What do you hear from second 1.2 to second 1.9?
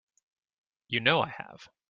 I have.